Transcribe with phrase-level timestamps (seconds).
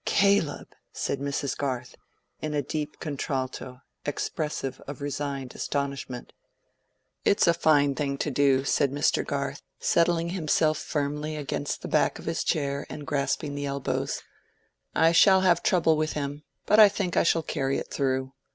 [0.03, 1.55] "Caleb!" said Mrs.
[1.55, 1.95] Garth,
[2.41, 6.33] in a deep contralto, expressive of resigned astonishment.
[7.23, 9.23] "It's a fine thing to do," said Mr.
[9.23, 14.23] Garth, settling himself firmly against the back of his chair, and grasping the elbows.
[14.95, 18.33] "I shall have trouble with him, but I think I shall carry it through.